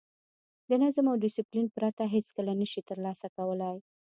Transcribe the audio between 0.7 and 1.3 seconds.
نظم او